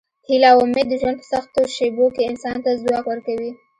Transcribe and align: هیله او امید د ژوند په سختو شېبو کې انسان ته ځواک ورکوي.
هیله 0.27 0.49
او 0.53 0.59
امید 0.65 0.87
د 0.89 0.93
ژوند 1.01 1.17
په 1.19 1.25
سختو 1.33 1.61
شېبو 1.75 2.05
کې 2.15 2.27
انسان 2.29 2.57
ته 2.63 2.69
ځواک 2.81 3.05
ورکوي. 3.07 3.51